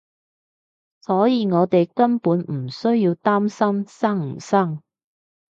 [1.01, 4.81] 所以我哋根本唔需要擔心生唔生